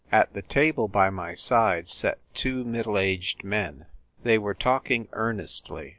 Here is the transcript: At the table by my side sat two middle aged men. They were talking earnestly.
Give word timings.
At 0.11 0.33
the 0.33 0.41
table 0.41 0.87
by 0.87 1.11
my 1.11 1.35
side 1.35 1.87
sat 1.87 2.17
two 2.33 2.63
middle 2.63 2.97
aged 2.97 3.43
men. 3.43 3.85
They 4.23 4.39
were 4.39 4.55
talking 4.55 5.07
earnestly. 5.13 5.89